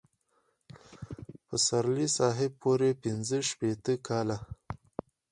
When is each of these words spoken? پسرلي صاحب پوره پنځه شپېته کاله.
پسرلي 1.47 2.07
صاحب 2.17 2.51
پوره 2.61 2.89
پنځه 3.03 3.37
شپېته 3.49 3.93
کاله. 4.07 4.37